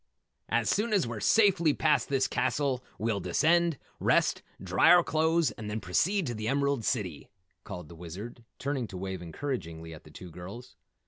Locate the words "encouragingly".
9.21-9.93